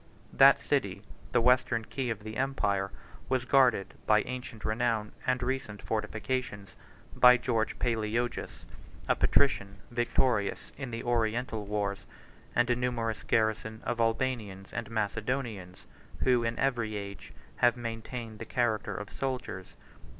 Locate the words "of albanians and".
13.83-14.89